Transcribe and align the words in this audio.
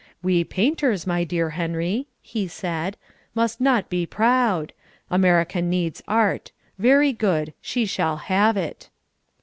"We 0.23 0.43
painters, 0.43 1.05
my 1.05 1.23
dear 1.23 1.51
Henry," 1.51 2.07
he 2.23 2.47
said, 2.47 2.97
"must 3.35 3.61
not 3.61 3.87
be 3.87 4.07
proud. 4.07 4.73
America 5.11 5.61
needs 5.61 6.01
Art. 6.07 6.51
Very 6.79 7.13
good. 7.13 7.53
She 7.61 7.85
shall 7.85 8.17
have 8.17 8.57
it." 8.57 8.89